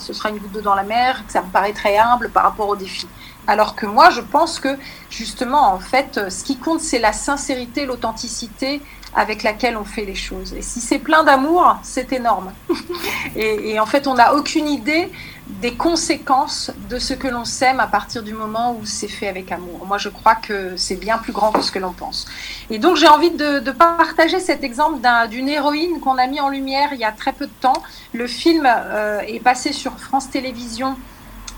[0.00, 2.42] ce sera une goutte d'eau dans la mer, que ça me paraît très humble par
[2.44, 3.06] rapport au défi.
[3.46, 4.76] Alors que moi, je pense que
[5.10, 8.80] justement, en fait, ce qui compte, c'est la sincérité, l'authenticité
[9.14, 10.54] avec laquelle on fait les choses.
[10.54, 12.52] Et si c'est plein d'amour, c'est énorme.
[13.36, 15.10] et, en fait, on n'a aucune idée
[15.46, 19.52] des conséquences de ce que l'on sème à partir du moment où c'est fait avec
[19.52, 19.84] amour.
[19.86, 22.26] Moi, je crois que c'est bien plus grand que ce que l'on pense.
[22.70, 26.90] Et donc, j'ai envie de, partager cet exemple d'une héroïne qu'on a mis en lumière
[26.92, 27.82] il y a très peu de temps.
[28.12, 30.96] Le film euh, est passé sur France Télévisions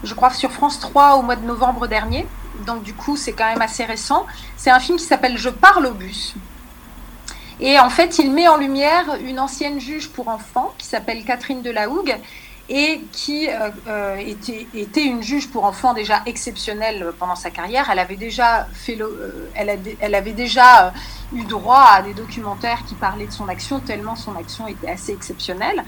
[0.03, 2.27] je crois, sur France 3 au mois de novembre dernier.
[2.67, 4.27] Donc du coup, c'est quand même assez récent.
[4.57, 6.35] C'est un film qui s'appelle Je parle au bus.
[7.61, 11.63] Et en fait, il met en lumière une ancienne juge pour enfants qui s'appelle Catherine
[11.63, 12.17] Delahougue
[12.69, 17.89] et qui euh, euh, était, était, une juge pour enfants déjà exceptionnelle pendant sa carrière.
[17.91, 20.93] Elle avait déjà, fait euh, elle, elle, avait déjà
[21.33, 25.13] eu droit à des documentaires qui parlaient de son action, tellement son action était assez
[25.13, 25.85] exceptionnelle.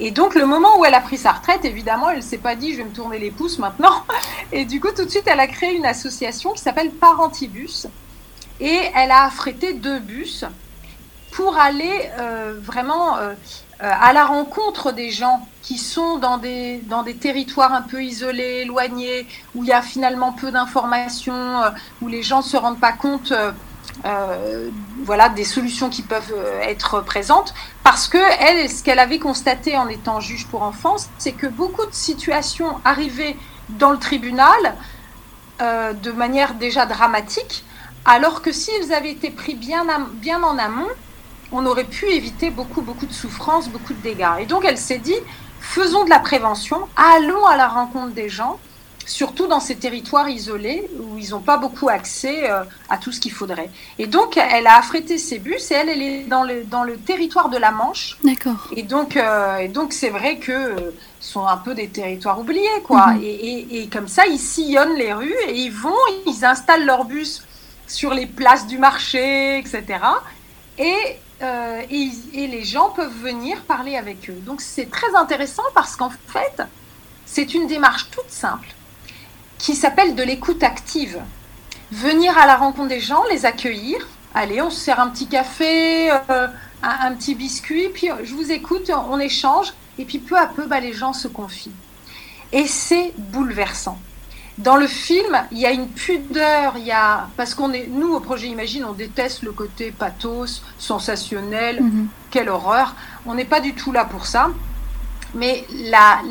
[0.00, 2.56] Et donc, le moment où elle a pris sa retraite, évidemment, elle ne s'est pas
[2.56, 4.04] dit je vais me tourner les pouces maintenant.
[4.52, 7.86] Et du coup, tout de suite, elle a créé une association qui s'appelle Parentibus.
[8.58, 10.44] Et elle a affrété deux bus
[11.32, 12.10] pour aller
[12.60, 13.16] vraiment
[13.82, 18.62] à la rencontre des gens qui sont dans des, dans des territoires un peu isolés,
[18.62, 21.62] éloignés, où il y a finalement peu d'informations,
[22.00, 23.32] où les gens ne se rendent pas compte
[24.04, 24.70] euh,
[25.04, 27.54] voilà, des solutions qui peuvent euh, être présentes.
[27.84, 31.84] Parce que elle, ce qu'elle avait constaté en étant juge pour enfants, c'est que beaucoup
[31.86, 33.36] de situations arrivaient
[33.68, 34.74] dans le tribunal
[35.60, 37.64] euh, de manière déjà dramatique,
[38.04, 40.88] alors que s'ils avaient été pris bien, bien en amont,
[41.52, 44.40] on aurait pu éviter beaucoup, beaucoup de souffrances, beaucoup de dégâts.
[44.40, 45.14] Et donc elle s'est dit,
[45.60, 48.58] faisons de la prévention, allons à la rencontre des gens,
[49.06, 53.20] surtout dans ces territoires isolés où ils n'ont pas beaucoup accès euh, à tout ce
[53.20, 53.70] qu'il faudrait.
[53.98, 56.96] Et donc, elle a affrété ses bus et elle, elle est dans le, dans le
[56.96, 58.16] territoire de la Manche.
[58.24, 58.68] D'accord.
[58.76, 63.08] Et donc, euh, et c'est vrai que euh, sont un peu des territoires oubliés, quoi.
[63.08, 63.22] Mhm.
[63.22, 65.90] Et, et, comme ça, ils sillonnent les rues et ils vont,
[66.26, 67.42] ils installent leurs bus
[67.86, 69.84] sur les places du marché, etc.
[70.78, 70.94] Et,
[71.42, 74.40] et, et les gens peuvent venir parler avec eux.
[74.46, 76.62] Donc, c'est très intéressant parce qu'en fait,
[77.26, 78.68] c'est une démarche toute simple
[79.62, 81.22] qui s'appelle de l'écoute active.
[81.92, 84.08] Venir à la rencontre des gens, les accueillir.
[84.34, 86.48] Allez, on se sert un petit café, euh,
[86.82, 90.80] un, petit biscuit, puis je vous écoute, on échange, et puis peu à peu, bah,
[90.80, 91.72] les gens se confient.
[92.50, 93.98] Et c'est bouleversant.
[94.58, 98.12] Dans le film, il y a une pudeur, il y a parce qu'on est nous
[98.12, 102.08] au projet Imagine, on déteste le côté pathos, sensationnel, mhm.
[102.30, 102.94] quelle horreur.
[103.24, 104.50] On n'est pas du tout là pour ça
[105.34, 105.64] mais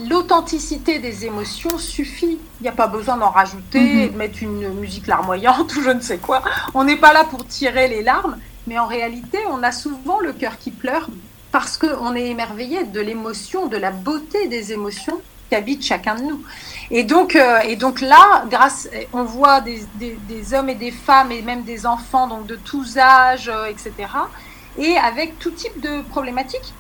[0.10, 2.38] l'authenticité des émotions suffit.
[2.60, 4.14] Il n'y a pas besoin d'en rajouter, mhm.
[4.14, 6.44] de mettre une musique larmoyante ou je ne sais quoi.
[6.74, 10.34] On n'est pas là pour tirer les larmes, mais en réalité, on a souvent le
[10.34, 11.10] cœur qui pleure
[11.52, 16.22] parce qu'on est émerveillé de l'émotion, de la beauté des émotions qui habitent chacun de
[16.22, 16.42] nous.
[16.92, 21.32] Et donc, euh, et donc là, grâce, on voit des, des, hommes et des femmes
[21.32, 23.94] et même des enfants donc de tous âges, euh, etc.
[24.78, 26.74] Et avec tout type de problématiques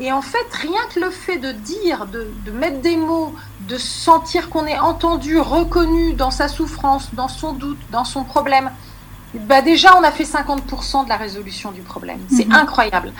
[0.00, 3.34] et en fait, rien que le fait de dire, de, mettre des mots,
[3.68, 8.70] de sentir qu'on est entendu, reconnu dans sa souffrance, dans son doute, dans son problème,
[9.34, 12.18] bah déjà, on a fait 50% de la résolution du problème.
[12.30, 12.54] C'est mhm.
[12.54, 13.12] incroyable.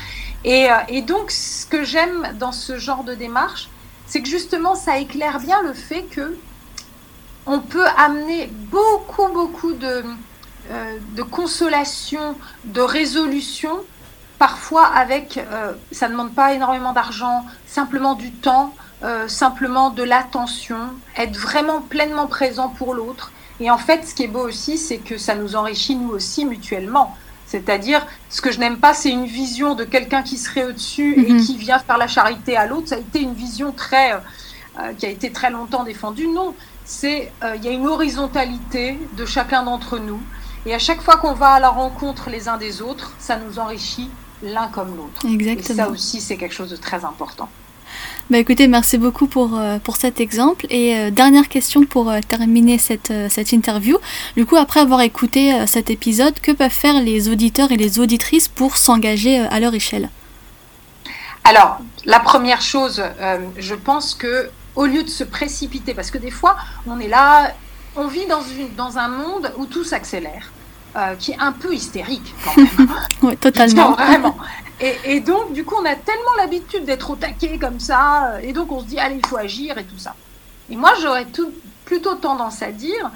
[0.42, 3.68] Et, euh, et, donc, ce que j'aime dans ce genre de démarche,
[4.10, 6.36] c'est que justement, ça éclaire bien le fait que
[7.46, 10.04] on peut amener beaucoup, beaucoup de,
[10.70, 13.70] euh, de consolation, de résolution
[14.40, 20.02] parfois avec, euh, ça ne demande pas énormément d'argent, simplement du temps, euh, simplement de
[20.02, 20.78] l'attention,
[21.16, 23.30] être vraiment pleinement présent pour l'autre.
[23.60, 26.46] Et en fait, ce qui est beau aussi, c'est que ça nous enrichit nous aussi
[26.46, 27.16] mutuellement.
[27.50, 31.32] C'est-à-dire, ce que je n'aime pas, c'est une vision de quelqu'un qui serait au-dessus et
[31.32, 31.44] mhm.
[31.44, 32.88] qui vient faire la charité à l'autre.
[32.88, 36.28] Ça a été une vision très, euh, qui a été très longtemps défendue.
[36.28, 40.20] Non, c'est, il y a une horizontalité de chacun d'entre nous.
[40.64, 43.58] Et à chaque fois qu'on va à la rencontre les uns des autres, ça nous
[43.58, 44.10] enrichit
[44.42, 45.26] l'un comme l'autre.
[45.26, 45.58] Exactement.
[45.58, 47.48] Et ça aussi, c'est quelque chose de très important.
[48.30, 50.64] Bah écoutez, merci beaucoup pour, euh, pour cet exemple.
[50.70, 53.98] Et euh, dernière question pour euh, terminer cette, cette interview.
[54.36, 58.46] Du coup, après avoir écouté cet épisode, que peuvent faire les auditeurs et les auditrices
[58.46, 60.10] pour s'engager à leur échelle?
[61.42, 63.02] Alors, la première chose,
[63.58, 67.52] je pense que au lieu de se précipiter, parce que des fois, on est là,
[67.96, 70.52] on vit dans, une, dans un monde où tout s'accélère.
[70.96, 72.88] Euh, qui est un peu hystérique quand même.
[73.22, 73.92] oui, totalement.
[73.92, 74.36] vraiment.
[74.80, 78.54] Et, donc, du coup, on a tellement l'habitude d'être au taquet comme ça, euh, et
[78.54, 80.14] donc on se dit, allez, il faut agir et tout ça.
[80.70, 81.26] Et moi, j'aurais
[81.84, 83.10] plutôt tendance à dire,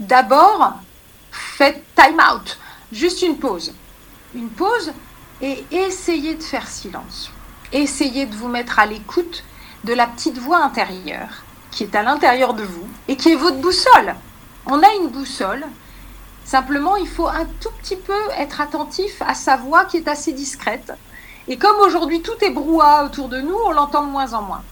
[0.00, 0.74] d'abord,
[1.30, 2.58] faites time out,
[2.90, 3.72] juste une pause.
[4.34, 4.92] Une pause
[5.40, 7.30] et essayez de faire silence.
[7.72, 9.44] Essayez de vous mettre à l'écoute
[9.84, 13.58] de la petite voix intérieure qui est à l'intérieur de vous et qui est votre
[13.58, 14.14] boussole.
[14.66, 15.64] On a une boussole.
[16.44, 20.32] Simplement, il faut un tout petit peu être attentif à sa voix qui est assez
[20.32, 20.92] discrète.
[21.48, 24.62] Et comme aujourd'hui tout est brouhaha autour de nous, on l'entend de moins en moins.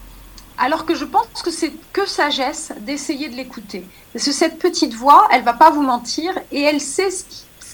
[0.57, 3.85] Alors que je pense que c'est que sagesse d'essayer de l'écouter.
[4.13, 7.23] Parce que cette petite voix, elle va pas vous mentir et elle sait ce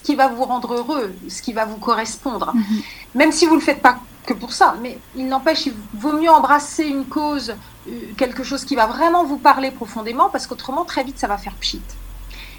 [0.02, 2.54] qui, va vous rendre heureux, ce qui va vous correspondre.
[2.56, 2.82] Mhm.
[3.16, 4.76] Même si vous ne le faites pas que pour ça.
[4.82, 7.56] Mais il n'empêche, il vaut mieux embrasser une cause,
[7.88, 11.38] euh, quelque chose qui va vraiment vous parler profondément, parce qu'autrement, très vite, ça va
[11.38, 11.82] faire pchit.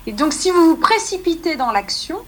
[0.06, 2.18] Et donc, si vous vous précipitez dans l'action,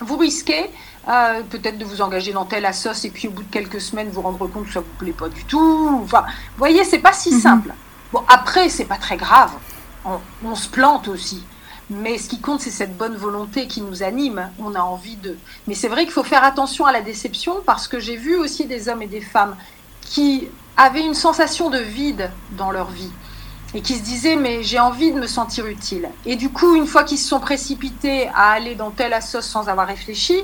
[0.00, 0.70] vous risquez
[1.08, 4.08] euh, peut-être de vous engager dans telle assoce et puis au bout de quelques semaines
[4.08, 6.00] vous rendre compte que ça vous plaît pas du tout.
[6.02, 7.40] Enfin, vous voyez, c'est pas si mhm.
[7.40, 7.74] simple.
[8.12, 9.50] Bon, après, c'est pas très grave.
[10.04, 11.44] on, se plante aussi.
[11.90, 14.48] Mais ce qui compte, c'est cette bonne volonté qui nous anime.
[14.58, 15.36] On a envie de.
[15.66, 18.64] Mais c'est vrai qu'il faut faire attention à la déception parce que j'ai vu aussi
[18.64, 19.56] des hommes et des femmes
[20.00, 23.12] qui avaient une sensation de vide dans leur vie
[23.74, 26.08] et qui se disaient mais j'ai envie de me sentir utile.
[26.24, 29.68] Et du coup, une fois qu'ils se sont précipités à aller dans telle assoce sans
[29.68, 30.36] avoir réfléchi,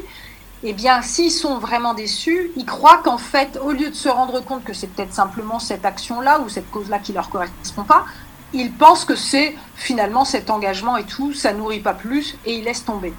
[0.62, 4.40] eh bien, s'ils sont vraiment déçus, ils croient qu'en fait, au lieu de se rendre
[4.40, 8.04] compte que c'est peut-être simplement cette action-là ou cette cause-là qui leur correspond pas,
[8.52, 12.64] ils pensent que c'est finalement cet engagement et tout, ça nourrit pas plus et ils
[12.64, 13.14] laissent tomber.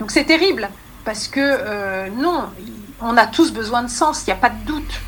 [0.00, 0.68] Donc c'est terrible
[1.04, 2.44] parce que euh, non,
[3.00, 5.00] on a tous besoin de sens, il n'y a pas de doute.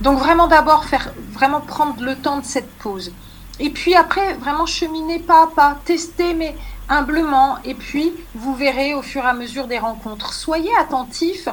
[0.00, 3.12] Donc vraiment d'abord faire, vraiment prendre le temps de cette pause.
[3.58, 6.54] Et puis après, vraiment cheminer pas à pas, tester mais
[6.88, 7.58] humblement.
[7.64, 10.32] Et puis vous verrez au fur et à mesure des rencontres.
[10.32, 11.48] Soyez attentifs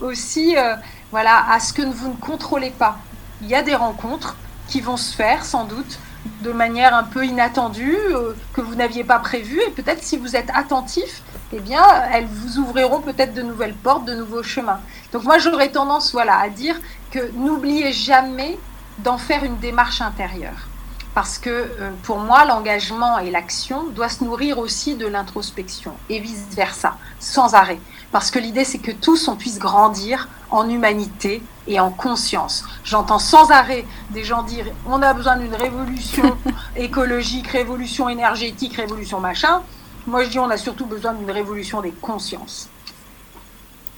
[0.00, 0.74] aussi euh,
[1.10, 2.98] voilà, à ce que vous ne contrôlez pas.
[3.42, 4.36] Il y a des rencontres
[4.68, 5.98] qui vont se faire sans doute
[6.42, 9.60] de manière un peu inattendue, euh, que vous n'aviez pas prévu.
[9.66, 14.04] Et peut-être si vous êtes attentif, eh bien, elles vous ouvriront peut-être de nouvelles portes,
[14.04, 14.80] de nouveaux chemins.
[15.12, 16.76] Donc moi, j'aurais tendance voilà, à dire
[17.10, 18.58] que n'oubliez jamais
[18.98, 20.68] d'en faire une démarche intérieure.
[21.18, 26.20] Parce que euh, pour moi, l'engagement et l'action doivent se nourrir aussi de l'introspection et
[26.20, 27.80] vice-versa, sans arrêt.
[28.12, 32.64] Parce que l'idée, c'est que tous, on puisse grandir en humanité et en conscience.
[32.84, 36.38] J'entends sans arrêt des gens dire on a besoin d'une révolution
[36.76, 39.62] écologique, révolution énergétique, révolution machin.
[40.06, 42.68] Moi, je dis on a surtout besoin d'une révolution des consciences.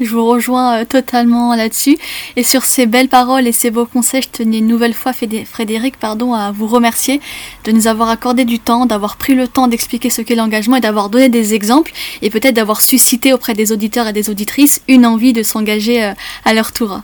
[0.00, 1.98] Je vous rejoins euh, totalement là-dessus.
[2.36, 5.98] Et sur ces belles paroles et ces beaux conseils, je tenais une nouvelle fois Frédéric
[5.98, 7.20] pardon, à vous remercier
[7.64, 10.80] de nous avoir accordé du temps, d'avoir pris le temps d'expliquer ce qu'est l'engagement et
[10.80, 15.04] d'avoir donné des exemples et peut-être d'avoir suscité auprès des auditeurs et des auditrices une
[15.04, 16.12] envie de s'engager euh,
[16.46, 17.02] à leur tour.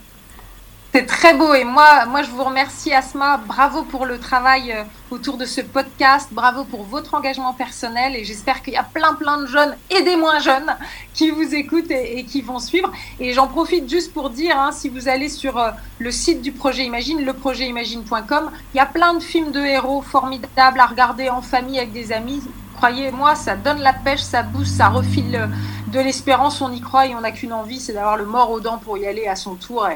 [0.97, 4.81] C'est très beau et moi, moi je vous remercie Asma, bravo pour le travail euh,
[5.11, 9.13] autour de ce podcast, bravo pour votre engagement personnel et j'espère qu'il y a plein
[9.13, 10.75] plein de jeunes et des moins jeunes
[11.13, 12.91] qui vous écoutent et, qui vont suivre.
[13.19, 16.51] Et j'en profite juste pour dire, hein, si vous allez sur euh, le site du
[16.51, 21.43] projet Imagine, leprojetimagine.com, il y a plein de films de héros formidables à regarder en
[21.43, 22.41] famille avec des amis.
[22.77, 25.45] Croyez-moi, ça donne la pêche, ça booste, ça refile euh,
[25.93, 28.61] de l'espérance, on y croit et on n'a qu'une envie, c'est d'avoir le mort aux
[28.61, 29.87] dents pour y aller à son tour.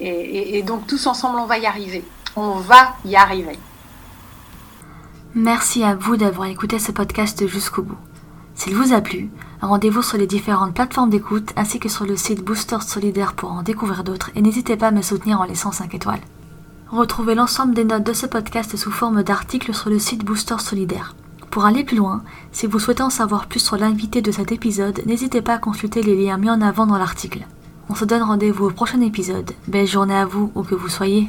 [0.00, 2.04] Et, donc tous ensemble, on va y arriver.
[2.36, 3.58] On va y arriver.
[5.34, 7.98] Merci à vous d'avoir écouté ce podcast jusqu'au bout.
[8.54, 9.30] S'il vous a plu,
[9.60, 13.62] rendez-vous sur les différentes plateformes d'écoute ainsi que sur le site Booster Solidaire pour en
[13.62, 16.20] découvrir d'autres et n'hésitez pas à me soutenir en laissant 5 étoiles.
[16.90, 21.14] Retrouvez l'ensemble des notes de ce podcast sous forme d'articles sur le site Booster Solidaire.
[21.50, 25.02] Pour aller plus loin, si vous souhaitez en savoir plus sur l'invité de cet épisode,
[25.06, 27.46] n'hésitez pas à consulter les liens mis en avant dans l'article.
[27.90, 29.52] On se donne rendez-vous au prochain épisode.
[29.66, 31.28] Belle journée à vous, où que vous soyez.